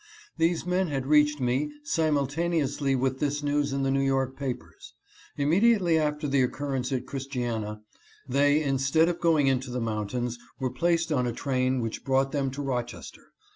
[0.37, 4.95] These men had reached me simultaneously with this news in the New York papers.
[5.37, 7.81] Immediately after the occurrence at Christiana,
[8.27, 12.49] they, instead of going into the mountains, were placed on a train which brought them
[12.49, 13.27] to Rochester.